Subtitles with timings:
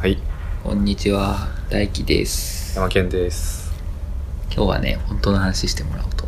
[0.00, 0.16] はい、
[0.64, 2.74] こんにちは、大輝です。
[2.74, 3.70] 山健です。
[4.50, 6.26] 今日はね、本当の話してもらおうと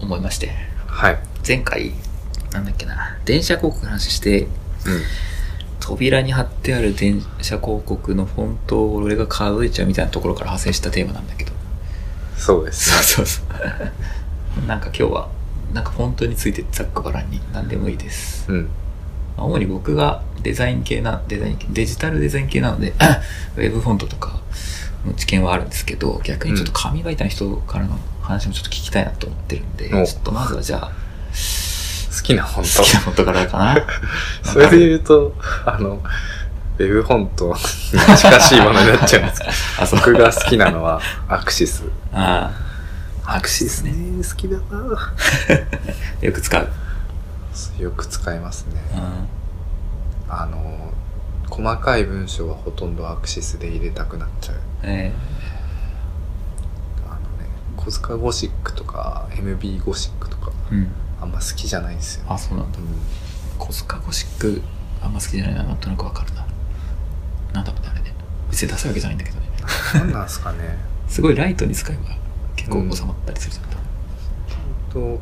[0.00, 0.50] 思いまして、
[0.88, 1.18] はい。
[1.46, 1.92] 前回、
[2.50, 4.48] なんだっけな、電車広告の話して、うん。
[5.78, 11.52] 扉に貼ってある電車広告のフォントを俺が数えちゃうみたいなところから派生したテーマなんだけど、
[12.36, 12.90] そうです。
[12.90, 13.54] そうそうそ
[14.64, 14.66] う。
[14.66, 15.28] なんか今日は、
[15.72, 18.50] なんかフォントについてざっくばらんに何でもいいです。
[18.50, 18.62] うん。
[19.36, 22.94] まあ主に僕がデザイン系な、デザイン系、デジタルデザイン系なので、
[23.58, 24.38] ウェブフォントとか
[25.04, 30.92] の知見はあるんですけど、逆にちょっと紙媒体の人からの話もちょっと聞きたいなと思ってるんで、おちょっとまずはじゃあ、
[32.16, 33.76] 好きな本好きなフォントからかな。
[34.44, 34.50] 当。
[34.54, 36.00] それで言うと、あの、
[36.78, 39.98] ウェブフォントに近しいものになっちゃうんですけど、 あ、そう。
[39.98, 41.82] 僕が好きなのはアクシス。
[42.12, 42.52] あ
[43.24, 43.90] あ、アクシスね。
[43.90, 44.22] ね。
[44.22, 45.12] 好きだな
[46.22, 46.68] よく使う。
[47.80, 48.80] よく使いますね。
[48.94, 49.28] うん。
[50.28, 50.92] あの、
[51.48, 54.56] 細かい文章はほとんどアクシスで入れたくなっちゃう。
[54.82, 55.12] え
[57.06, 60.88] あのね、小塚ゴシックとか MB ゴシックとかー、うん。
[61.20, 62.24] あんま好きじゃないんですよ。
[62.28, 62.82] あ、そうなんだう。
[62.82, 62.86] ん。
[63.58, 64.62] コスカゴシック、
[65.02, 65.62] あんま好きじゃないな。
[65.62, 66.46] なんとなくわかるな。
[67.54, 68.12] なんだろうね、あれね。
[68.50, 69.46] 別に出すわけじゃないんだけどね。
[69.94, 70.76] 何なんすかね。
[71.08, 72.16] すごいライトに使えば
[72.56, 73.66] 結構収まったりするじゃん。
[74.92, 75.20] と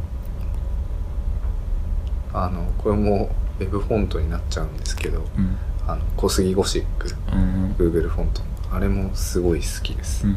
[2.35, 5.57] あのこれもウェブフォントになっちゃうんですけどうん。
[5.87, 7.75] あの小杉ゴシックうん。
[7.79, 10.37] Google フォントあれもすごい好きです、うん。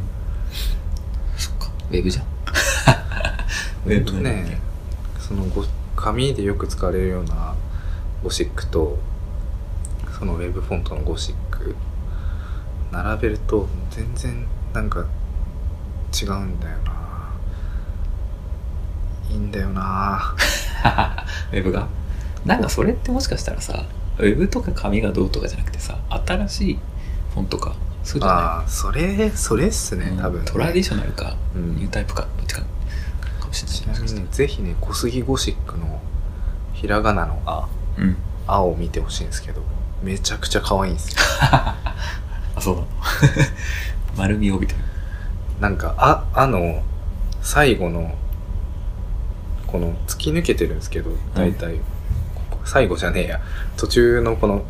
[1.36, 2.26] そっか、ウェブじゃん。
[3.90, 4.60] ウほんとね
[5.20, 7.56] そのご紙でよく使われるような
[8.24, 8.98] ゴシックと
[10.18, 11.76] そのウェブフォントのゴシック
[12.92, 15.06] 並べると全然なんか
[16.14, 17.32] 違うんだよな
[19.30, 20.36] いいんだよな
[21.52, 21.88] ウェブが。
[22.46, 23.84] なんかそれってもしかしたらさ、
[24.20, 26.80] ウェブとか紙がどうとかじゃなくてさ、新しい
[27.34, 34.28] フォントか、そうじゃああそれそれっすないね多分ねトラディショナルか、うんニュータイプか、どっちか、かもしちれない。
[34.32, 36.02] ぜひね、小杉ゴシックの
[36.74, 37.68] ひらがなのあ、
[37.98, 38.16] うん。
[38.48, 39.62] 青を見てほしいんですけど、
[40.02, 41.18] めちゃくちゃ可愛いんですよ。
[41.52, 41.76] あ、
[42.60, 42.88] そうなの？
[44.16, 44.86] 丸みを帯びてる。
[45.60, 46.82] なんか、あ、あの、
[47.42, 48.16] 最後の、
[49.68, 51.76] この、突き抜けてるんですけど、大体、
[52.36, 53.42] ここ最後じゃねえや、
[53.76, 54.66] 途中のこの、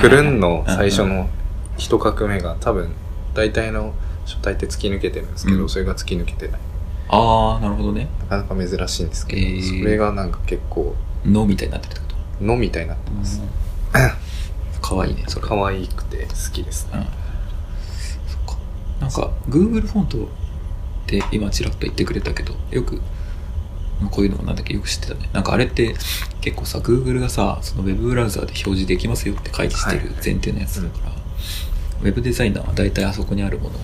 [0.00, 1.28] くるんの最初うんの
[1.76, 2.92] 一画目が多分、
[3.34, 3.92] 大体の
[4.24, 6.60] 書体って突き抜けてるんですけど、うんそれが突き抜けてない。
[7.08, 8.08] ああ、なるほどね。
[8.30, 10.94] なかなか珍しいんですけど、えーそれがなんか結構、
[11.24, 12.06] のみたいになってるってこ
[12.38, 12.44] と？
[12.44, 13.40] のみたいになってます。
[14.80, 15.46] かわいいね、それ。
[15.46, 16.98] 可愛くて好きですね。
[16.98, 17.04] うん。
[18.28, 18.60] そっか。
[19.00, 20.26] なんか、Google フォントっ
[21.06, 23.02] て今ちらっと言ってくれたけど、よく、まあ
[24.10, 25.28] こういうのもなんだっけよく知ってたね。
[25.32, 25.94] なんかあれって
[26.40, 31.12] 結構さ、Google がさ、その Web ブラウザーで表示できますよって回示してるはい前提のやつだから、
[32.02, 33.80] ウェブデザイナーは大体あそこにあるものを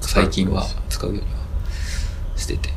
[0.00, 1.38] 最近は使うようには
[2.36, 2.70] してて。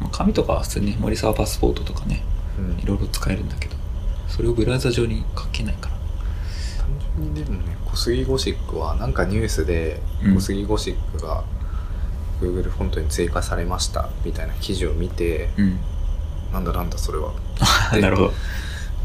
[0.00, 2.22] まあ、紙とかは普通に森沢パスポートとかね、
[2.58, 3.76] うんいろいろ使えるんだけど、
[4.28, 5.96] それをブラウザ上に書けないから。
[6.78, 11.44] 単純にでもね小杉ゴシックはなんかニュースでうん小杉ゴシックが
[12.40, 15.78] Google フォントに追加されましたみたいな記事を見て、うん。
[16.52, 17.32] なんだなんだそれは
[17.92, 18.32] で なるほど。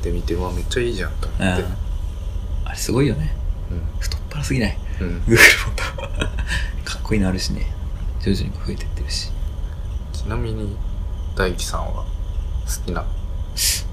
[0.04, 1.78] で見てうわめっちゃいいじゃんと思ってうん。
[2.66, 3.36] あれすごいよね。
[3.72, 4.78] う太っ腹すぎない？
[5.02, 5.84] ん、うん Google フォント。
[6.92, 7.72] かっこいいのあるしね。
[8.22, 9.30] 徐々に増えてってるし。
[10.14, 10.76] ちなみに
[11.36, 12.06] 大輝さんは好
[12.86, 13.04] きな、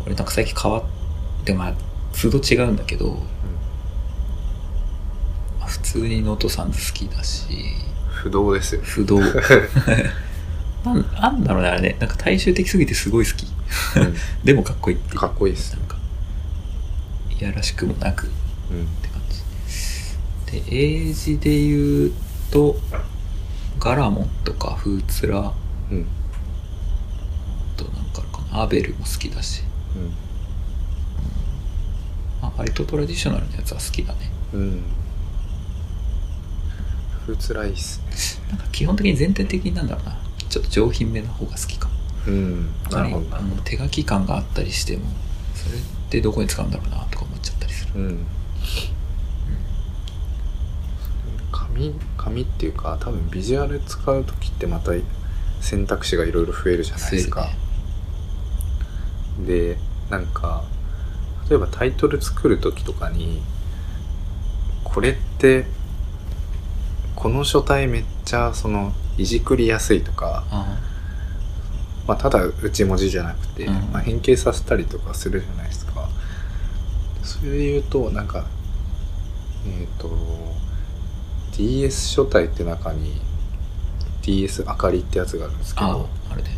[0.06, 0.82] 俺なんか最近変わっ
[1.44, 1.74] て、まあ、
[2.18, 3.18] 都度違うんだけど、
[5.60, 7.74] まあ普通にノートさん好きだし、
[8.10, 9.20] 不動ですよ不動。
[10.84, 11.96] なんなんだろうね、あれね。
[12.00, 13.46] なんか大衆的すぎてすごい好き。
[14.44, 15.18] でもかっこいいっていう。
[15.20, 15.76] かっこいいっす。
[15.76, 15.96] なんか、
[17.40, 18.30] いやらしくもなくっ
[18.70, 18.86] うん。
[19.02, 20.52] て感じ。
[20.52, 20.62] で、
[21.06, 22.12] 英字で言う
[22.50, 22.78] と、
[23.78, 25.52] ガラモンとかフーツラ、あ
[25.90, 26.06] うん。
[27.76, 29.62] となんかかな、アベルも好きだし、
[32.40, 34.30] まあ、割とトラディショナルなやつは好きだね。
[34.52, 34.60] うん。
[34.60, 34.82] うん
[37.24, 38.00] ふつらいっす
[38.40, 38.48] ね。
[38.50, 40.18] なんか基本的に全体的になんだろうな、
[40.52, 41.94] ちょっと上品めな方が好きかも。
[42.26, 42.66] うん。
[42.90, 43.26] なるほど。
[43.30, 45.06] なあの手書き感があったりしても、
[45.54, 48.00] それってどこに使うんだろうなとか思っちゃったりする。
[48.00, 48.26] うん。
[51.50, 54.92] 紙紙っていうか多分ビジュアル使う時ってまた
[55.62, 57.48] 選択肢がいろいろ増えるじゃないですか、
[59.46, 59.78] で
[60.10, 60.64] なんか
[61.48, 63.40] 例えばタイトル作る時とかに
[64.84, 65.64] これって
[67.16, 70.78] この書体めっちゃそのいじくりやすいとか、あ
[72.06, 73.74] まあ、ただ内文字じゃなくて、うん。
[73.92, 76.08] まあ、変形させたりとかするじゃないですか。
[77.22, 78.44] それで言うとなんか
[79.66, 80.10] えっ、と
[81.56, 83.20] DS 書体って中に
[84.22, 86.50] DS 明かりってやつがあるんですけあどあれで。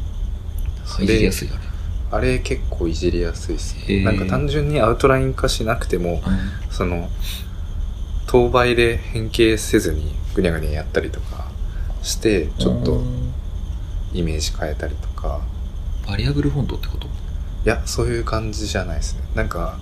[0.86, 1.58] それいじりやすいあれ
[2.10, 3.98] あれ結構いじりやすいですへー。
[3.98, 6.20] ねなんか単純にアウトライン化しなくてもうん。
[6.70, 7.08] その
[8.26, 11.46] 等倍で変形せずにぐにゃぐにゃやったりとか
[12.04, 13.24] してちょっとうん。
[14.12, 15.40] イメージ変えたりとか。
[16.06, 17.08] バリアブルフォントってこと？
[17.08, 17.10] い
[17.64, 19.22] やそういう感じじゃないですね。
[19.34, 19.80] なんか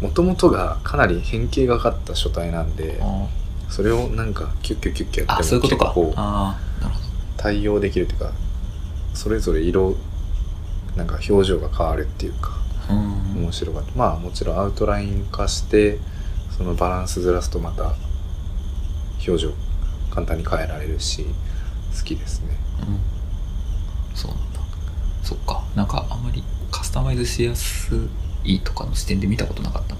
[0.00, 3.28] もともとがかなり変形がかった書体なんであ
[3.68, 5.84] それをなんかキュッキュッキュッキュやあってもそういうことか。
[5.94, 6.14] 結構
[7.36, 8.32] 対応できるというか
[9.14, 9.94] それぞれ色
[10.96, 12.50] なんか表情が変わるっていうか
[12.90, 13.42] うん。
[13.42, 13.92] 面白かった。
[13.94, 15.98] まあもちろんアウトライン化して
[16.56, 17.94] そのバランスずらすとまた
[19.24, 19.52] 表情
[20.12, 21.24] 簡単に変えられるし
[21.96, 22.56] 好きですね。
[22.80, 24.16] うん。
[24.16, 24.60] そうなんだ。
[25.22, 25.64] そっか。
[25.74, 27.90] なんかあんまりカスタマイズしやす
[28.44, 29.96] いとかの視点で見たことなかった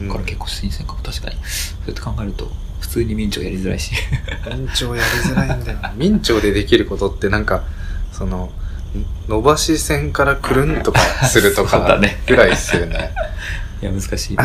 [0.00, 0.08] うん。
[0.08, 0.98] から結構新鮮かも。
[1.02, 1.36] 確かに。
[1.36, 2.50] そうやって考えると
[2.80, 3.92] 普通に民調やりづらいし。
[4.46, 5.78] 明朝やりづらいんだよ。
[5.96, 7.64] 明朝でできることってなんか
[8.12, 8.52] その
[9.28, 13.12] 伸ばし線からくるんとかするとか ぐらいですよね。
[13.82, 14.44] いや難しいね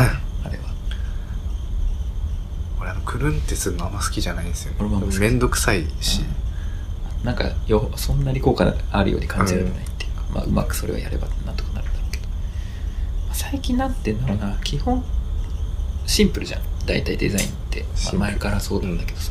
[3.04, 5.18] くるんってするのあんま好きじゃないんですよ俺もあんま好き。
[5.20, 6.22] めんどくさいし、
[7.24, 14.58] なんかよそんなに効果あるように感じられないっていうか、まあ、うまくそれをやればなんとかなるんだろうけど、まあ最近なんてんだろうな。
[14.64, 15.04] 基本
[16.06, 16.62] シンプルじゃん。
[16.86, 19.30] 大体デザインって、まあ、前からそうなんだけどさ、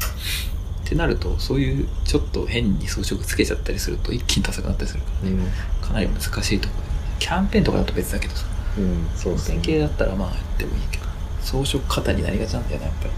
[0.85, 5.37] ってなるとそういうちょっと変に装飾つけちゃったりすると一気にダサくなったりするからね、
[5.81, 6.89] かなり難しいところで、
[7.19, 8.45] キャンペーンとかだと別だけどさ。
[8.77, 9.07] うん。
[9.15, 11.09] そう型だったらまあやってもいいけど。
[11.41, 13.11] 装飾型になりがちなんだよねやっぱり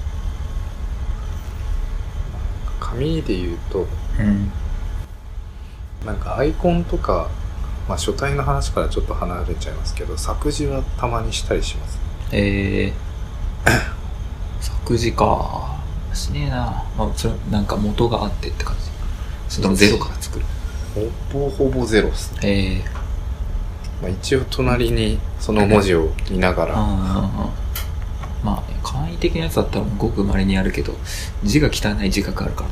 [2.92, 3.88] 紙で言うと
[4.20, 4.52] うん。
[6.06, 7.30] なんかアイコンとか、
[7.88, 12.00] まあ、書体の話からちょっと離れちゃいますけど作字はたまにしたりします。
[12.32, 13.72] えー、
[14.62, 15.78] 作字か。
[16.14, 16.84] しねえな。
[16.98, 18.92] まあそれなんか元があってって感じ。
[19.48, 20.46] それともゼロから作る。
[20.94, 21.10] ほ
[21.40, 26.76] ぼほぼゼロですね、えー、まあ、一応隣にその文字を見ながら
[28.44, 30.94] まあ簡易的なやつだったらごく稀にやるけど
[31.44, 32.66] 字が汚い字があるか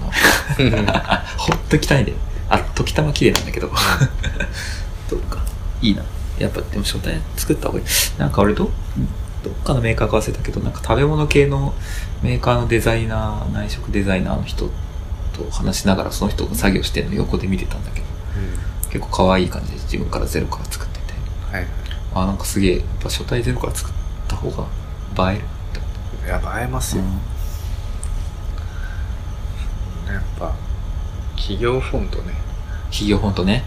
[0.57, 1.23] らな。
[1.37, 2.13] ほんと汚いで。
[2.49, 3.69] あ時たま綺麗なんだけど。
[5.09, 5.39] そうか。
[5.81, 6.03] いいな。
[6.39, 7.85] やっぱでも書体作った方がいい。
[8.17, 8.71] なんか俺ど
[9.43, 11.73] どっかのメーカーか忘れたけどなんか食べ物系の
[12.21, 14.65] メーカーのデザイナー内食デザイナーの人
[15.33, 18.05] と話しながらその人が作業してるの横で見てたんだけど。
[18.89, 21.13] 結構可愛い感じで自分からゼロから作ってて。
[21.55, 21.67] はい。
[22.15, 23.93] あなんかすげえやっぱ書体ゼロから作っ
[24.27, 25.45] た方が映える
[26.37, 27.05] って思っいや映えますた、よ、
[30.13, 30.53] やっぱ
[31.35, 32.33] 企業フォントね。
[32.89, 33.63] 企業フォントね。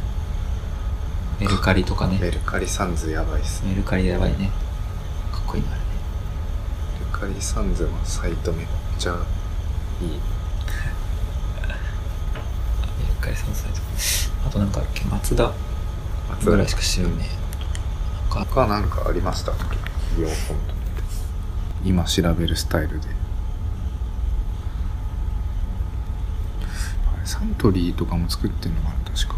[1.40, 2.18] メルカリとかね。
[2.20, 3.70] メルカリサンズやばいっすね。
[3.70, 4.50] メルカリやばいね。
[5.32, 5.86] かっこいいなあれね。
[7.00, 8.66] メルカリサンズのサイトめっ
[8.98, 9.16] ちゃ
[10.00, 10.08] いい。
[10.10, 10.14] メ
[13.08, 13.80] ルカリさんサイト。
[14.46, 15.04] あとなんかあるっけ？
[15.06, 15.52] 松田
[16.44, 17.28] ぐらいしか知らんね。
[18.30, 18.54] なんか。
[18.54, 19.76] 他なんかありました企
[20.20, 20.71] 業フォント
[21.84, 23.08] 今調べるスタイルで。
[27.24, 29.34] サントリーとかも作ってんのかな確か。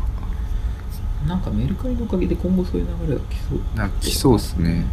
[1.26, 3.60] なんかメルカリのおかげで今後そういう流れが来そう。
[3.76, 4.84] な来そうっすね。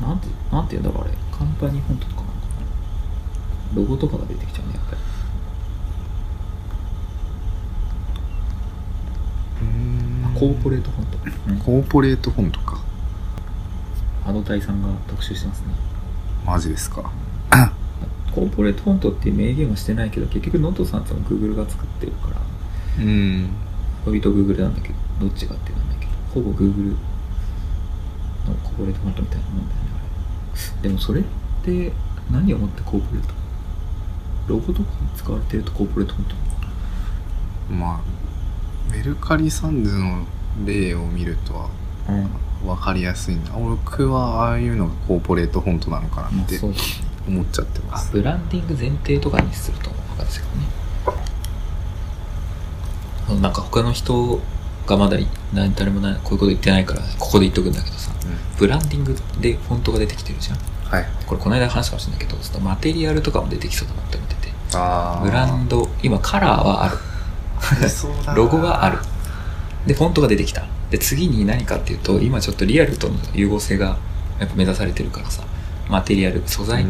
[0.00, 1.14] なんてなんて言うんだろうあれ。
[1.36, 3.76] カンパニーフォントとかなのかな。
[3.76, 5.02] ロゴとかが出てきちゃうねやっぱり
[10.24, 11.18] あコーポレートフォント、
[11.50, 11.58] うん。
[11.58, 12.80] コーポレートフォントか。
[14.24, 15.66] アドタイさんが特集してますね。
[16.46, 17.12] マジですか。
[18.34, 22.36] コーポレートフォントっていう明言はしてないけど結局 Noto Sans ってのは Google が作ってるから
[23.04, 23.50] うん。
[24.06, 26.94] Adobe と Google なんだけどどっちがってなんだけどほぼ Google の
[28.64, 29.88] コーポレートフォントみたいなもんだよね
[30.80, 31.24] でもそれっ
[31.62, 31.92] て
[32.30, 33.34] 何をもってコーポレート？
[34.46, 36.34] ロゴとかに使われてるとコーポレートフォント
[37.74, 38.29] まあ
[38.90, 40.24] メルカリ Sans の
[40.64, 41.68] 例を見るとは
[42.08, 42.30] うん。
[42.66, 43.52] 分かりやすいな。
[43.52, 46.60] 僕はああいうのがコーポレートフォントなのかなって
[47.26, 50.46] 思っちゃってまあすブランディング前提とかにすると分かるんですけ
[53.26, 54.40] どねなんか他の人
[54.86, 55.16] がまだ
[55.54, 58.12] 何誰もなこういうこと言ってないからここで言っとくんだけどさ
[58.58, 60.58] ブランディングでフォントが出てきてるじゃん。
[60.84, 61.06] はい。
[61.26, 64.52] これこの間話したかもしれないけどマテリアルとかも出てきそうだなって思ってて。
[64.74, 66.98] あブランド今カラーはある。
[66.98, 67.09] ド
[68.34, 68.98] ロゴがある。
[69.86, 70.64] でフォントが出てきた。
[70.90, 73.96] で次に何かっていうと今ちょっとリアルとの融合性が
[74.38, 75.44] やっぱ目指されてるからさ。
[75.90, 76.86] マテリアル素材、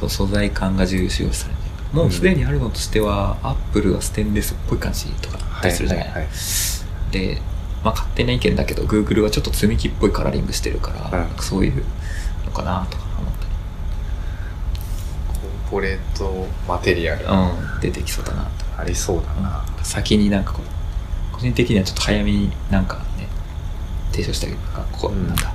[0.00, 1.66] そう素材感が重視をされてる。
[1.92, 6.32] もうすでにあるのとしては、アップルがステンレスっぽい感じとかあったりするじゃない、はいはいはい
[7.12, 7.40] で、
[7.84, 11.28] まあ勝手な意見だけど Google はちょっと積み木っぽいカラーリングしてるから、うん。
[11.40, 11.84] そういう
[12.44, 13.50] のかなとか思ったり。
[15.40, 17.24] コーポレートマテリアル。
[17.26, 18.42] うん、出てきそうだな。
[18.42, 18.55] と。
[18.78, 23.28] ありそうだな、先になんかこう、個人的にはちょっと早めになんかね、
[24.12, 25.26] 提唱したけど、なんかここ、うん。
[25.26, 25.52] なんだ、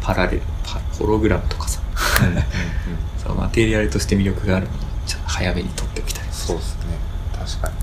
[0.00, 1.80] パラレル、パホログラムとかさ、
[2.22, 2.44] うんうんうん。
[3.22, 6.24] そのマテリアルとして魅力があるものをちょっと早めに取っておきたい。
[6.30, 6.98] そうですね。
[7.38, 7.74] 確かに。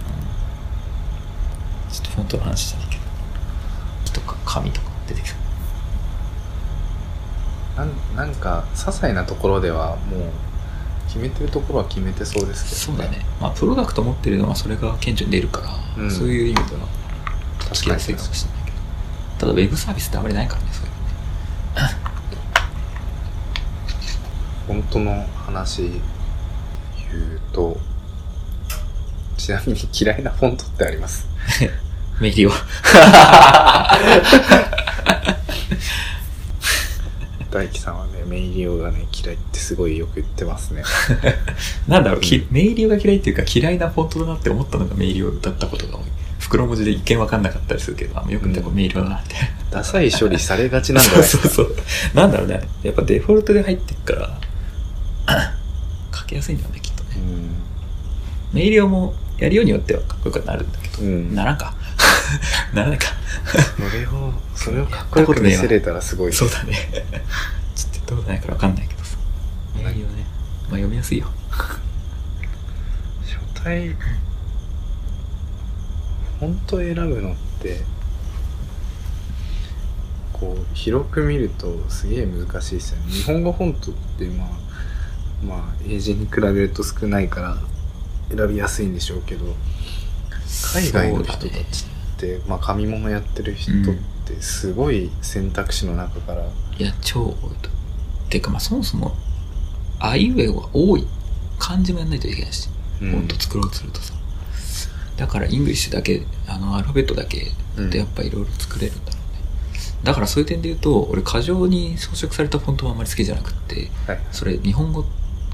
[1.93, 3.01] ちょっとフォントの話じゃないけど、
[4.05, 5.37] 木とか紙とか出てきそう。
[7.77, 10.31] なんなんか些細なところではもう
[11.07, 13.25] 決めてるところは決めてそうですけどそうだね。
[13.41, 16.87] まあ、プロダクト持ってるのはそれが顕著に出るから、うんそういう意味では、
[17.59, 18.77] 確つきやすいかもしれないけど。
[19.39, 21.97] ただ、ウェブサービスってあまりないからね、そういうのね。
[24.67, 26.01] 本当の話言う
[27.53, 27.77] と
[29.37, 31.25] ちなみに嫌いなフォントってあります？
[32.19, 32.51] メリオ。
[37.49, 40.83] 大輝さんはねメイリオがね嫌いってすごいよく言ってますね
[41.87, 46.03] なんだろう、きうんメイリオが嫌いっていうか嫌いなフォントだなって思ったのがメイリオだったことが多い。
[46.39, 49.35] 袋文字で一見わかんなかったりするけど、あよく見たらメイリオだなって。
[49.69, 51.81] ダサい処理されがちなんじゃないですかそうそうそ
[52.13, 52.15] う。
[52.15, 52.61] なんだろうね。
[52.83, 54.39] やっぱデフォルトで入ってっから、
[56.15, 57.09] 書きやすいんだよね、きっとね。
[58.53, 61.73] メイリオもやるようによってはかっこよくなるんだけど、うん、うん、ならんか。
[62.73, 63.07] ならないか。
[63.75, 66.73] それをそれをかっこよく見せれたらすごいそうだね。
[67.75, 69.17] ちょっとやったことないからわかんないけどさ。
[69.75, 70.25] メイリオね。
[70.63, 71.27] まあ読みやすいよ。
[73.25, 73.95] 書体
[76.39, 77.81] フォント選ぶのって
[80.33, 84.49] こう広く見るとすげえ難しいですよね日本語フォントってまあ
[85.43, 87.57] まあ英字に比べると少ないから
[88.35, 89.55] 選びやすいんでしょうけど
[90.75, 91.65] 海外の人たちって、
[92.47, 93.95] まあ紙物やってる人っ
[94.25, 96.43] てすごい選択肢の中から、
[96.77, 97.69] いや、超多いと。
[98.29, 99.15] てか、まあ、そもそも、
[99.99, 101.07] あいうえおが多い
[101.59, 102.69] 漢字もやんないといけないし、
[103.01, 104.13] うんフォント作ろうとするとさ。
[105.17, 107.51] だから、 English だけ、あの、アルファベットだけ
[107.89, 109.39] でやっぱいろいろ作れるんだろうね。
[110.03, 115.05] だから、そういう点で言うと、俺、過剰に装飾されたフォントもあんまり好きじゃなくって、はいそれ、日本語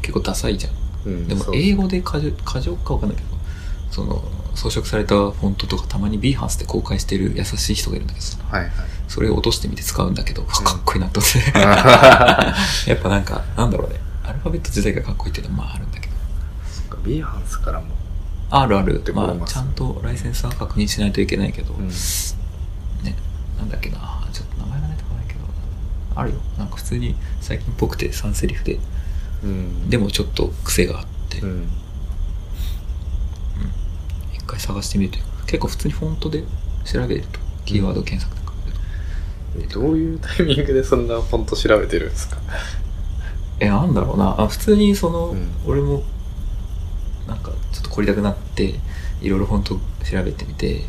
[0.02, 0.74] 結構ダサいじゃん。
[1.06, 3.30] うんでも英語で過剰過剰かわかんないけど
[3.92, 4.24] その
[4.56, 8.38] 装飾されたフォントとかたまに B ハンスで公開してる優しい人がいるんだけどさ。
[8.50, 8.72] はいはい。
[9.08, 12.56] それを落としてみて使うんだけど、かっこいいなと思って、あ
[12.88, 14.00] やっぱなんかなんだろうね。
[14.24, 16.14] アルファベット自体がかっこいいっていうのはまああるんだけど。
[16.72, 17.88] そっか B ハンスからも、
[18.50, 19.04] あるある。
[19.14, 21.88] まあちゃんとライセンスは確認しないといけないけど、うん。
[21.90, 23.16] ね。
[23.58, 24.28] なんだっけな。
[24.32, 25.40] ちょっと名前が出てこないけど。
[26.16, 26.36] あるよ。
[26.58, 28.80] なんか普通に最近っぽくて3セリフで。
[29.44, 29.90] うん。
[29.90, 31.64] でもちょっと癖があって、うん。
[31.64, 31.83] 一
[34.54, 36.44] 回探してみると結構普通にフォントで
[36.86, 38.54] 調べるとキーワード検索とか、
[39.60, 42.38] えどういうタイミングでそんなフォント調べてるんですか？
[43.60, 44.36] えなんだろうな。
[44.42, 45.48] あ普通にその、うん。
[45.66, 46.04] 俺も
[47.28, 48.76] なんかちょっと凝りたくなって
[49.22, 50.82] いろいろフォント調べてみて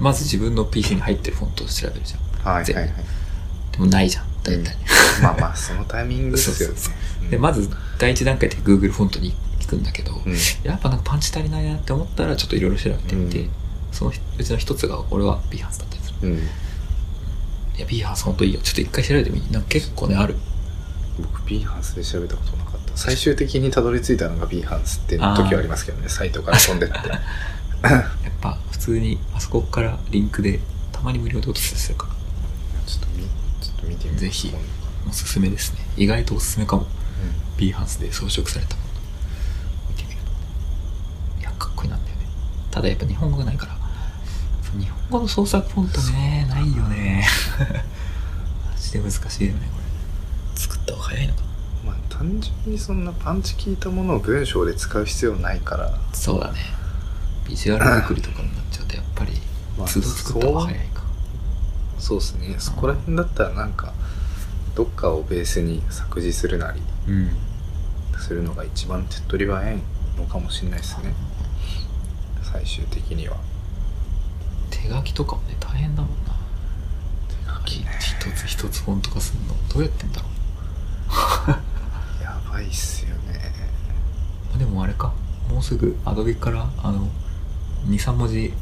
[0.00, 2.54] まず自分の PC に入ってるフォントを調べるじゃん。
[2.54, 2.90] はいはいはい。
[3.72, 4.74] でもないじゃん大体、
[5.22, 6.74] まあまあそのタイミングですよね。
[6.80, 7.26] そうそうう。
[7.26, 7.30] ん。
[7.30, 9.36] でまず第一段階で Google フォントに行
[9.70, 10.34] くんだけど、うん。
[10.64, 13.50] やっぱなんかパンチ足りないなって思ったらちょっといろいろ調べてみて、うん。
[13.92, 16.28] そのうちの一つが俺は B ハンスだったりする。
[16.28, 16.38] うん。
[16.38, 16.40] い
[17.78, 18.60] や B ハンスほんといいよ。
[18.60, 20.34] ちょっと一回調べてみなんか結構ねある。
[21.18, 22.96] 僕 B ハンスで調べたことなかった。
[22.96, 26.08] 最終的にたどり着いたのが B ハンスって時はありますけどね。
[26.10, 26.94] サイトから飛んでって。
[27.86, 28.04] やっ
[28.40, 30.60] ぱ普通にあそこからリンクで
[30.92, 32.14] たまに無料で落としたりするから。
[32.86, 34.52] ちょっと見ちょっと見てみぜひ
[35.08, 35.80] おすすめですね。
[35.96, 36.82] 意外とおすすめかも。
[36.82, 36.86] う
[37.60, 38.88] B ハンスで装飾されたもの
[39.90, 42.22] 見てみるといやかっこいいなんだよね
[42.70, 43.76] ただやっぱ日本語がないから。
[44.78, 47.26] 日本語の創作フォントねないよね。
[48.70, 49.78] マジで難しいよねこ
[50.54, 50.60] れ。
[50.60, 51.40] 作った方が早いのか。
[51.42, 51.50] なん
[51.86, 55.92] まあ単純にそんなパンチ効いたものを文章で使う必要ないから。
[56.12, 56.58] そうだね。
[57.48, 59.32] ビジュアル作りとかになっちゃうとやっぱり
[59.76, 61.02] まあ都度作った方が早いか。
[61.98, 62.54] そうですね。
[62.58, 63.92] そこら辺だったらなんか
[64.76, 67.30] どっかをベースに作詞するなりうん。
[68.20, 69.78] するのが一番手っ取り早い
[70.16, 71.14] のかもしれないですね
[72.52, 73.36] 最終的には。
[74.70, 76.34] 手書きとかもね大変だもんな。
[77.64, 77.90] 手書きね。
[78.00, 79.54] 一つ一つフォント化するの。
[79.72, 80.26] どうやってんだろ
[81.48, 81.50] う。
[82.22, 83.52] やばいっすよね。
[84.50, 85.12] まあでもあれか。
[85.50, 87.08] もうすぐアドビからあの
[87.88, 88.52] 23文字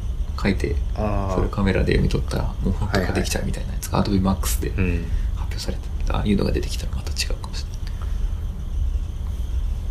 [0.40, 5.04] 書いてあそれカメラで読み取ったらもうフォントができちゃうみたいなやつがアドビマックスで発うん。
[5.40, 7.68] 表されてるけどああいうのが出てきたらまた違うかもしれ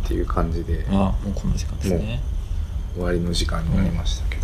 [0.04, 0.78] っていう感じで。
[0.78, 2.20] ないああもうこんな時間ですね、
[2.98, 4.42] 終わりの時間になりましたけど、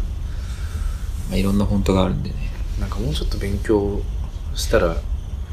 [1.29, 2.37] まあ、いろんなフォントがあるんでね。
[2.81, 4.01] なんかもうちょっと勉強
[4.55, 4.97] したら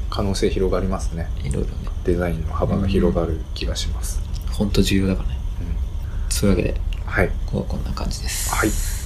[0.10, 1.30] 可能性広がりますね。
[1.44, 1.90] いろいろね。
[2.06, 4.72] デザインの幅が広がる気がします、ほん。
[4.72, 5.36] と重要だからね。
[5.62, 6.32] うん。
[6.32, 7.32] そういうわけではい。
[7.46, 8.54] こうこんな感じです。
[8.54, 9.01] はい